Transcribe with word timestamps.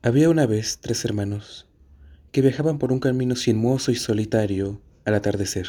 Había 0.00 0.30
una 0.30 0.46
vez 0.46 0.78
tres 0.80 1.04
hermanos 1.04 1.66
que 2.30 2.40
viajaban 2.40 2.78
por 2.78 2.92
un 2.92 3.00
camino 3.00 3.34
sinuoso 3.34 3.90
y 3.90 3.96
solitario 3.96 4.80
al 5.04 5.14
atardecer. 5.14 5.66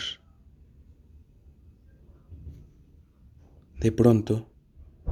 De 3.80 3.92
pronto, 3.92 4.48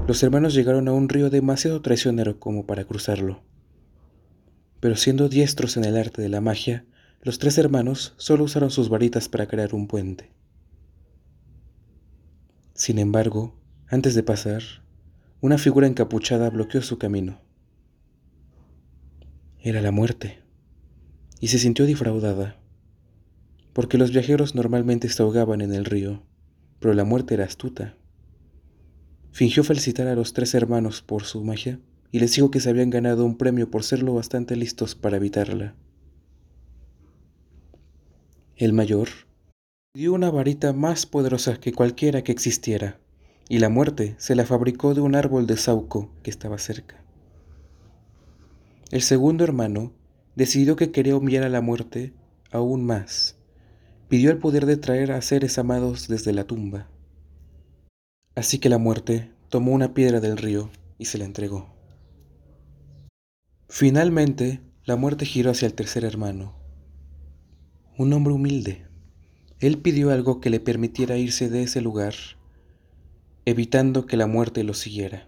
los 0.08 0.22
hermanos 0.22 0.54
llegaron 0.54 0.88
a 0.88 0.94
un 0.94 1.10
río 1.10 1.32
demasiado 1.32 1.82
traicionero 1.82 2.40
como 2.40 2.68
para 2.68 2.86
cruzarlo. 2.86 3.42
Pero 4.82 4.96
siendo 4.96 5.30
diestros 5.30 5.78
en 5.78 5.86
el 5.86 5.98
arte 5.98 6.22
de 6.22 6.30
la 6.30 6.40
magia, 6.40 6.86
los 7.24 7.40
tres 7.40 7.58
hermanos 7.58 8.14
solo 8.18 8.44
usaron 8.44 8.70
sus 8.70 8.88
varitas 8.88 9.30
para 9.30 9.48
crear 9.48 9.74
un 9.74 9.88
puente. 9.88 10.32
Sin 12.76 13.00
embargo, 13.00 13.60
antes 13.88 14.14
de 14.14 14.22
pasar, 14.22 14.62
una 15.42 15.58
figura 15.58 15.88
encapuchada 15.88 16.52
bloqueó 16.52 16.84
su 16.84 17.00
camino 17.00 17.47
era 19.68 19.82
la 19.82 19.92
muerte, 19.92 20.40
y 21.40 21.50
se 21.50 21.60
sintió 21.60 21.86
defraudada, 21.86 22.58
porque 23.74 23.98
los 23.98 24.12
viajeros 24.12 24.56
normalmente 24.56 25.10
se 25.10 25.22
ahogaban 25.22 25.62
en 25.62 25.74
el 25.74 25.86
río, 25.86 26.24
pero 26.80 26.94
la 26.94 27.04
muerte 27.04 27.34
era 27.34 27.46
astuta. 27.46 27.96
Fingió 29.32 29.64
felicitar 29.64 30.08
a 30.08 30.16
los 30.16 30.34
tres 30.34 30.54
hermanos 30.56 31.02
por 31.02 31.24
su 31.24 31.44
magia 31.44 31.80
y 32.12 32.20
les 32.20 32.34
dijo 32.34 32.50
que 32.50 32.60
se 32.60 32.70
habían 32.70 32.90
ganado 32.90 33.26
un 33.26 33.38
premio 33.38 33.70
por 33.70 33.84
ser 33.84 34.02
lo 34.02 34.14
bastante 34.14 34.56
listos 34.56 34.96
para 34.96 35.18
evitarla. 35.18 35.76
El 38.56 38.74
mayor 38.74 39.10
dio 39.94 40.14
una 40.14 40.32
varita 40.32 40.74
más 40.74 41.06
poderosa 41.06 41.60
que 41.60 41.74
cualquiera 41.74 42.24
que 42.24 42.32
existiera, 42.32 43.00
y 43.50 43.60
la 43.60 43.70
muerte 43.70 44.16
se 44.18 44.36
la 44.36 44.46
fabricó 44.46 44.94
de 44.94 45.02
un 45.02 45.14
árbol 45.14 45.46
de 45.46 45.58
sauco 45.58 46.10
que 46.24 46.30
estaba 46.30 46.58
cerca. 46.58 47.04
El 48.90 49.02
segundo 49.02 49.44
hermano 49.44 49.92
decidió 50.36 50.78
que 50.78 50.92
quería 50.92 51.18
humillar 51.18 51.44
a 51.44 51.50
la 51.50 51.60
muerte 51.60 52.14
aún 52.52 52.86
más. 52.86 53.36
Pidió 54.08 54.32
el 54.32 54.38
poder 54.38 54.66
de 54.66 54.78
traer 54.78 55.12
a 55.12 55.22
seres 55.22 55.58
amados 55.58 56.08
desde 56.08 56.32
la 56.32 56.46
tumba. 56.46 56.88
Así 58.36 58.60
que 58.60 58.70
la 58.70 58.78
muerte 58.78 59.32
tomó 59.50 59.74
una 59.74 59.94
piedra 59.94 60.22
del 60.22 60.38
río 60.38 60.70
y 60.98 61.06
se 61.06 61.18
la 61.18 61.26
entregó. 61.26 61.76
Finalmente, 63.68 64.62
la 64.86 64.96
muerte 64.96 65.26
giró 65.26 65.52
hacia 65.52 65.66
el 65.66 65.74
tercer 65.74 66.06
hermano, 66.06 66.56
un 67.98 68.14
hombre 68.14 68.34
humilde. 68.34 68.86
Él 69.60 69.80
pidió 69.80 70.12
algo 70.12 70.40
que 70.40 70.50
le 70.50 70.62
permitiera 70.62 71.18
irse 71.18 71.50
de 71.50 71.64
ese 71.64 71.82
lugar, 71.82 72.14
evitando 73.44 74.06
que 74.06 74.16
la 74.16 74.28
muerte 74.28 74.64
lo 74.64 74.74
siguiera. 74.74 75.28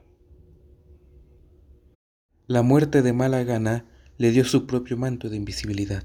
La 2.50 2.64
muerte 2.64 3.03
de 3.03 3.14
mala 3.14 3.44
gana 3.44 3.86
le 4.17 4.31
dio 4.31 4.44
su 4.44 4.66
propio 4.66 4.97
manto 4.97 5.30
de 5.30 5.36
invisibilidad. 5.36 6.03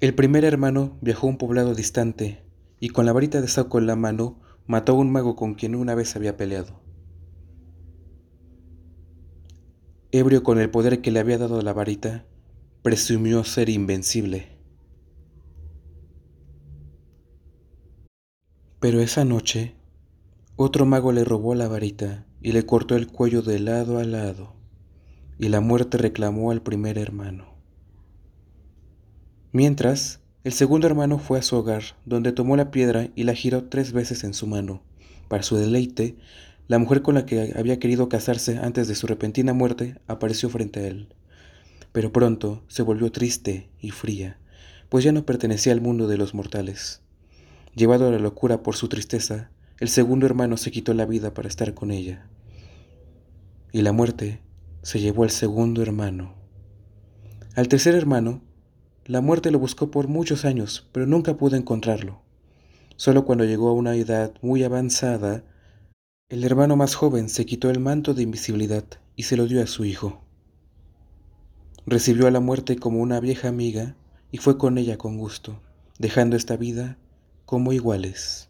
El 0.00 0.12
primer 0.12 0.44
hermano 0.44 0.98
viajó 1.00 1.28
a 1.28 1.30
un 1.30 1.38
poblado 1.38 1.76
distante 1.76 2.42
y 2.80 2.88
con 2.88 3.06
la 3.06 3.12
varita 3.12 3.40
de 3.40 3.46
saco 3.46 3.78
en 3.78 3.86
la 3.86 3.94
mano 3.94 4.40
mató 4.66 4.94
a 4.94 4.94
un 4.96 5.12
mago 5.12 5.36
con 5.36 5.54
quien 5.54 5.76
una 5.76 5.94
vez 5.94 6.16
había 6.16 6.36
peleado. 6.36 6.80
Ebrio 10.10 10.42
con 10.42 10.58
el 10.58 10.68
poder 10.68 11.02
que 11.02 11.12
le 11.12 11.20
había 11.20 11.38
dado 11.38 11.62
la 11.62 11.72
varita, 11.72 12.26
presumió 12.82 13.44
ser 13.44 13.68
invencible. 13.68 14.48
Pero 18.80 19.00
esa 19.00 19.24
noche 19.24 19.76
otro 20.56 20.86
mago 20.86 21.12
le 21.12 21.22
robó 21.24 21.54
la 21.54 21.68
varita 21.68 22.24
y 22.40 22.52
le 22.52 22.64
cortó 22.64 22.96
el 22.96 23.08
cuello 23.08 23.42
de 23.42 23.58
lado 23.58 23.98
a 23.98 24.04
lado, 24.04 24.54
y 25.38 25.48
la 25.48 25.60
muerte 25.60 25.98
reclamó 25.98 26.50
al 26.50 26.62
primer 26.62 26.96
hermano. 26.96 27.54
Mientras, 29.52 30.20
el 30.44 30.52
segundo 30.52 30.86
hermano 30.86 31.18
fue 31.18 31.38
a 31.38 31.42
su 31.42 31.56
hogar, 31.56 31.82
donde 32.06 32.32
tomó 32.32 32.56
la 32.56 32.70
piedra 32.70 33.08
y 33.14 33.24
la 33.24 33.34
giró 33.34 33.64
tres 33.64 33.92
veces 33.92 34.24
en 34.24 34.32
su 34.32 34.46
mano. 34.46 34.82
Para 35.28 35.42
su 35.42 35.56
deleite, 35.56 36.16
la 36.68 36.78
mujer 36.78 37.02
con 37.02 37.16
la 37.16 37.26
que 37.26 37.52
había 37.56 37.78
querido 37.78 38.08
casarse 38.08 38.58
antes 38.58 38.88
de 38.88 38.94
su 38.94 39.06
repentina 39.06 39.52
muerte 39.52 40.00
apareció 40.06 40.48
frente 40.48 40.80
a 40.80 40.86
él. 40.86 41.08
Pero 41.92 42.12
pronto 42.12 42.62
se 42.68 42.82
volvió 42.82 43.12
triste 43.12 43.68
y 43.80 43.90
fría, 43.90 44.38
pues 44.88 45.04
ya 45.04 45.12
no 45.12 45.26
pertenecía 45.26 45.72
al 45.72 45.80
mundo 45.80 46.06
de 46.08 46.16
los 46.16 46.32
mortales. 46.32 47.02
Llevado 47.74 48.08
a 48.08 48.10
la 48.10 48.18
locura 48.18 48.62
por 48.62 48.76
su 48.76 48.88
tristeza, 48.88 49.50
el 49.78 49.88
segundo 49.88 50.24
hermano 50.24 50.56
se 50.56 50.70
quitó 50.70 50.94
la 50.94 51.04
vida 51.04 51.34
para 51.34 51.48
estar 51.48 51.74
con 51.74 51.90
ella. 51.90 52.26
Y 53.72 53.82
la 53.82 53.92
muerte 53.92 54.40
se 54.82 55.00
llevó 55.00 55.24
al 55.24 55.30
segundo 55.30 55.82
hermano. 55.82 56.34
Al 57.54 57.68
tercer 57.68 57.94
hermano, 57.94 58.40
la 59.04 59.20
muerte 59.20 59.50
lo 59.50 59.58
buscó 59.58 59.90
por 59.90 60.08
muchos 60.08 60.46
años, 60.46 60.88
pero 60.92 61.06
nunca 61.06 61.36
pudo 61.36 61.56
encontrarlo. 61.56 62.22
Solo 62.96 63.26
cuando 63.26 63.44
llegó 63.44 63.68
a 63.68 63.74
una 63.74 63.94
edad 63.94 64.32
muy 64.40 64.64
avanzada, 64.64 65.44
el 66.30 66.42
hermano 66.44 66.76
más 66.76 66.94
joven 66.94 67.28
se 67.28 67.44
quitó 67.44 67.68
el 67.68 67.78
manto 67.78 68.14
de 68.14 68.22
invisibilidad 68.22 68.84
y 69.14 69.24
se 69.24 69.36
lo 69.36 69.46
dio 69.46 69.62
a 69.62 69.66
su 69.66 69.84
hijo. 69.84 70.22
Recibió 71.84 72.26
a 72.26 72.30
la 72.30 72.40
muerte 72.40 72.76
como 72.76 73.00
una 73.00 73.20
vieja 73.20 73.48
amiga 73.48 73.94
y 74.32 74.38
fue 74.38 74.56
con 74.56 74.78
ella 74.78 74.96
con 74.96 75.18
gusto, 75.18 75.60
dejando 75.98 76.34
esta 76.34 76.56
vida 76.56 76.96
como 77.44 77.74
iguales. 77.74 78.45